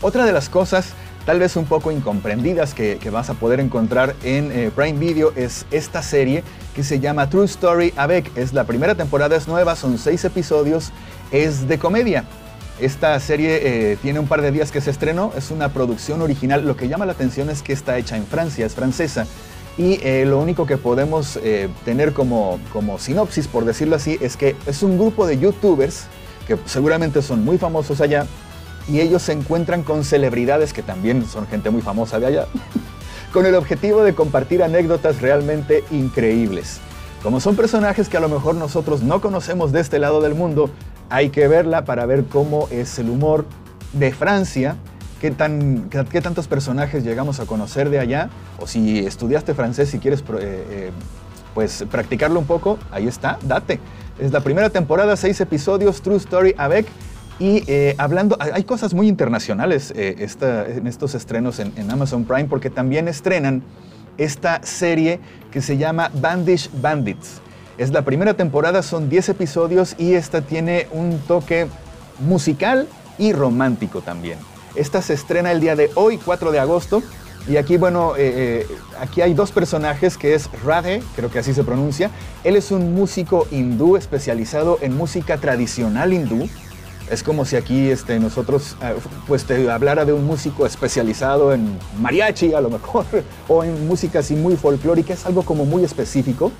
Otra 0.00 0.24
de 0.24 0.32
las 0.32 0.48
cosas 0.48 0.94
tal 1.26 1.38
vez 1.38 1.54
un 1.54 1.66
poco 1.66 1.92
incomprendidas 1.92 2.74
que, 2.74 2.98
vas 3.10 3.30
a 3.30 3.34
poder 3.34 3.60
encontrar 3.60 4.16
en 4.24 4.50
eh, 4.50 4.70
Prime 4.74 4.98
Video 4.98 5.32
es 5.36 5.66
esta 5.70 6.02
serie 6.02 6.42
que 6.74 6.82
se 6.82 6.98
llama 6.98 7.28
True 7.28 7.44
Story 7.44 7.92
Avec. 7.96 8.36
Es 8.36 8.54
la 8.54 8.64
primera 8.64 8.94
temporada, 8.94 9.36
es 9.36 9.46
nueva, 9.46 9.76
son 9.76 9.98
seis 9.98 10.24
episodios, 10.24 10.92
es 11.30 11.68
de 11.68 11.78
comedia. 11.78 12.24
Esta 12.80 13.18
serie 13.20 13.92
eh, 13.92 13.96
tiene 14.02 14.18
un 14.18 14.26
par 14.26 14.42
de 14.42 14.50
días 14.50 14.72
que 14.72 14.80
se 14.80 14.90
estrenó, 14.90 15.32
es 15.36 15.50
una 15.50 15.72
producción 15.72 16.22
original. 16.22 16.66
Lo 16.66 16.76
que 16.76 16.88
llama 16.88 17.06
la 17.06 17.12
atención 17.12 17.50
es 17.50 17.62
que 17.62 17.72
está 17.72 17.98
hecha 17.98 18.16
en 18.16 18.26
Francia, 18.26 18.66
es 18.66 18.74
francesa. 18.74 19.26
Y 19.78 20.00
eh, 20.02 20.24
lo 20.26 20.38
único 20.38 20.66
que 20.66 20.76
podemos 20.76 21.38
eh, 21.42 21.68
tener 21.84 22.12
como, 22.12 22.58
como 22.72 22.98
sinopsis, 22.98 23.48
por 23.48 23.64
decirlo 23.64 23.96
así, 23.96 24.18
es 24.20 24.36
que 24.36 24.56
es 24.66 24.82
un 24.82 24.98
grupo 24.98 25.26
de 25.26 25.38
youtubers 25.38 26.04
que 26.46 26.58
seguramente 26.66 27.22
son 27.22 27.44
muy 27.44 27.56
famosos 27.56 28.00
allá 28.00 28.26
y 28.88 29.00
ellos 29.00 29.22
se 29.22 29.32
encuentran 29.32 29.82
con 29.82 30.04
celebridades 30.04 30.72
que 30.72 30.82
también 30.82 31.26
son 31.26 31.46
gente 31.46 31.70
muy 31.70 31.82
famosa 31.82 32.18
de 32.18 32.26
allá, 32.26 32.46
con 33.32 33.46
el 33.46 33.54
objetivo 33.54 34.02
de 34.02 34.14
compartir 34.14 34.62
anécdotas 34.62 35.20
realmente 35.20 35.84
increíbles. 35.90 36.80
Como 37.22 37.40
son 37.40 37.54
personajes 37.54 38.08
que 38.08 38.16
a 38.16 38.20
lo 38.20 38.28
mejor 38.28 38.56
nosotros 38.56 39.02
no 39.02 39.20
conocemos 39.20 39.70
de 39.70 39.80
este 39.80 40.00
lado 40.00 40.20
del 40.20 40.34
mundo, 40.34 40.70
hay 41.12 41.28
que 41.28 41.46
verla 41.46 41.84
para 41.84 42.06
ver 42.06 42.24
cómo 42.24 42.68
es 42.70 42.98
el 42.98 43.10
humor 43.10 43.44
de 43.92 44.12
Francia, 44.12 44.76
qué, 45.20 45.30
tan, 45.30 45.90
qué, 45.90 46.20
tantos 46.22 46.48
personajes 46.48 47.04
llegamos 47.04 47.38
a 47.38 47.44
conocer 47.44 47.90
de 47.90 47.98
allá, 47.98 48.30
o 48.58 48.66
si 48.66 49.00
estudiaste 49.00 49.52
francés 49.52 49.92
y 49.92 49.98
quieres 49.98 50.20
eh, 50.20 50.24
eh, 50.40 50.90
pues 51.52 51.84
practicarlo 51.90 52.40
un 52.40 52.46
poco, 52.46 52.78
ahí 52.90 53.06
está, 53.06 53.38
date. 53.42 53.78
Es 54.18 54.32
la 54.32 54.40
primera 54.40 54.70
temporada, 54.70 55.14
seis 55.16 55.38
episodios, 55.42 56.00
True 56.00 56.16
Story 56.16 56.54
avec. 56.56 56.86
Y 57.38 57.62
eh, 57.66 57.94
hablando, 57.98 58.38
hay 58.40 58.64
cosas 58.64 58.94
muy 58.94 59.06
internacionales 59.06 59.92
en 59.94 60.86
estos 60.86 61.14
estrenos 61.14 61.58
en, 61.58 61.74
en, 61.76 61.90
Amazon 61.90 62.24
Prime 62.24 62.44
porque 62.44 62.70
también 62.70 63.06
estrenan 63.06 63.62
esta 64.16 64.62
serie 64.62 65.20
que 65.50 65.60
se 65.60 65.76
llama 65.76 66.10
Bandish 66.14 66.70
Bandits. 66.80 67.41
Es 67.78 67.90
la 67.90 68.02
primera 68.02 68.34
temporada, 68.34 68.82
son 68.82 69.08
10 69.08 69.30
episodios 69.30 69.94
y 69.98 70.14
esta 70.14 70.42
tiene 70.42 70.88
un 70.92 71.18
toque 71.26 71.68
musical 72.18 72.86
y 73.18 73.32
romántico 73.32 74.02
también. 74.02 74.38
Esta 74.74 75.00
se 75.00 75.14
estrena 75.14 75.52
el 75.52 75.60
día 75.60 75.74
de 75.74 75.90
hoy, 75.94 76.18
4 76.18 76.52
de 76.52 76.60
agosto. 76.60 77.02
Y 77.48 77.56
aquí, 77.56 77.76
bueno, 77.76 78.14
eh, 78.16 78.66
eh, 78.70 78.76
aquí 79.00 79.20
hay 79.20 79.34
dos 79.34 79.50
personajes 79.50 80.16
que 80.16 80.34
es 80.34 80.48
Radhe, 80.64 81.02
creo 81.16 81.30
que 81.30 81.40
así 81.40 81.54
se 81.54 81.64
pronuncia. 81.64 82.10
Él 82.44 82.56
es 82.56 82.70
un 82.70 82.94
músico 82.94 83.48
hindú 83.50 83.96
especializado 83.96 84.78
en 84.80 84.96
música 84.96 85.38
tradicional 85.38 86.12
hindú. 86.12 86.48
Es 87.10 87.22
como 87.22 87.44
si 87.44 87.56
aquí 87.56 87.90
este, 87.90 88.20
nosotros 88.20 88.76
eh, 88.82 88.94
pues 89.26 89.44
te 89.44 89.70
hablara 89.70 90.04
de 90.04 90.12
un 90.12 90.24
músico 90.24 90.66
especializado 90.66 91.52
en 91.52 91.78
mariachi 92.00 92.54
a 92.54 92.60
lo 92.60 92.70
mejor, 92.70 93.06
o 93.48 93.64
en 93.64 93.88
música 93.88 94.20
así 94.20 94.36
muy 94.36 94.56
folclórica, 94.56 95.14
es 95.14 95.26
algo 95.26 95.42
como 95.42 95.64
muy 95.64 95.84
específico. 95.84 96.52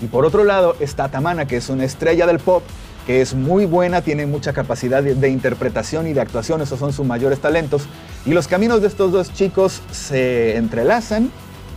Y 0.00 0.06
por 0.06 0.24
otro 0.24 0.44
lado 0.44 0.76
está 0.80 1.08
Tamana, 1.08 1.46
que 1.46 1.56
es 1.56 1.68
una 1.68 1.84
estrella 1.84 2.26
del 2.26 2.38
pop, 2.38 2.62
que 3.06 3.20
es 3.20 3.34
muy 3.34 3.66
buena, 3.66 4.02
tiene 4.02 4.26
mucha 4.26 4.52
capacidad 4.52 5.02
de, 5.02 5.28
interpretación 5.28 6.06
y 6.06 6.12
de 6.12 6.20
actuación, 6.20 6.60
esos 6.60 6.78
son 6.78 6.92
sus 6.92 7.06
mayores 7.06 7.40
talentos. 7.40 7.82
Y 8.24 8.30
los 8.30 8.48
caminos 8.48 8.80
de 8.80 8.88
estos 8.88 9.12
dos 9.12 9.32
chicos 9.32 9.82
se 9.90 10.56
entrelazan 10.56 11.30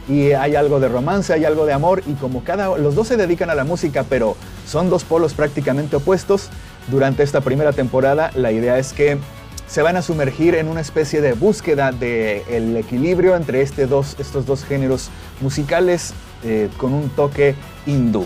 y 0.08 0.32
hay 0.32 0.56
algo 0.56 0.80
de 0.80 0.90
romance, 0.90 1.34
hay 1.34 1.46
algo 1.46 1.66
de 1.66 1.74
amor 1.74 2.04
y 2.06 2.14
como 2.14 2.44
cada 2.44 2.78
los 2.78 2.96
dos 2.96 3.08
se 3.08 3.18
dedican 3.18 3.50
a 3.50 3.56
la 3.56 3.64
música, 3.64 4.06
pero 4.08 4.36
son 4.68 4.90
dos 4.90 5.04
polos 5.04 5.34
prácticamente 5.34 5.96
opuestos, 5.96 6.50
durante 6.90 7.24
esta 7.24 7.42
primera 7.42 7.72
temporada 7.72 8.32
la 8.36 8.52
idea 8.52 8.78
es 8.78 8.92
que 8.92 9.18
se 9.68 9.82
van 9.82 9.98
a 9.98 10.02
sumergir 10.02 10.56
en 10.56 10.68
una 10.68 10.82
especie 10.82 11.22
de 11.22 11.34
búsqueda 11.34 11.92
del 11.92 12.78
equilibrio 12.78 13.36
entre 13.36 13.62
este 13.62 13.88
dos, 13.88 14.16
estos 14.20 14.46
dos 14.46 14.64
géneros 14.64 15.10
musicales 15.42 16.14
eh, 16.44 16.70
con 16.78 16.94
un 16.94 17.10
toque 17.10 17.56
hindú. 17.86 18.26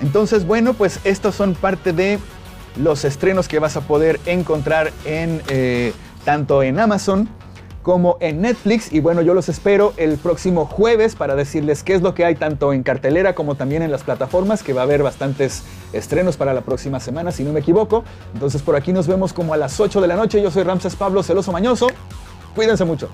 Entonces, 0.00 0.46
bueno, 0.46 0.74
pues 0.74 1.00
estos 1.04 1.34
son 1.34 1.54
parte 1.54 1.92
de 1.92 2.18
los 2.76 3.04
estrenos 3.04 3.48
que 3.48 3.58
vas 3.58 3.76
a 3.76 3.80
poder 3.80 4.20
encontrar 4.26 4.92
en, 5.04 5.42
eh, 5.48 5.92
tanto 6.24 6.62
en 6.62 6.78
Amazon 6.78 7.28
como 7.86 8.16
en 8.18 8.40
Netflix. 8.40 8.92
Y 8.92 8.98
bueno, 8.98 9.22
yo 9.22 9.32
los 9.32 9.48
espero 9.48 9.94
el 9.96 10.18
próximo 10.18 10.66
jueves 10.66 11.14
para 11.14 11.36
decirles 11.36 11.84
qué 11.84 11.94
es 11.94 12.02
lo 12.02 12.16
que 12.16 12.24
hay 12.24 12.34
tanto 12.34 12.72
en 12.72 12.82
cartelera 12.82 13.36
como 13.36 13.54
también 13.54 13.80
en 13.80 13.92
las 13.92 14.02
plataformas, 14.02 14.64
que 14.64 14.72
va 14.72 14.80
a 14.80 14.84
haber 14.84 15.04
bastantes 15.04 15.62
estrenos 15.92 16.36
para 16.36 16.52
la 16.52 16.62
próxima 16.62 16.98
semana, 16.98 17.30
si 17.30 17.44
no 17.44 17.52
me 17.52 17.60
equivoco. 17.60 18.02
Entonces 18.34 18.60
por 18.62 18.74
aquí 18.74 18.92
nos 18.92 19.06
vemos 19.06 19.32
como 19.32 19.54
a 19.54 19.56
las 19.56 19.78
8 19.78 20.00
de 20.00 20.08
la 20.08 20.16
noche. 20.16 20.42
Yo 20.42 20.50
soy 20.50 20.64
Ramses 20.64 20.96
Pablo 20.96 21.22
Celoso 21.22 21.52
Mañoso. 21.52 21.86
Cuídense 22.56 22.84
mucho. 22.84 23.08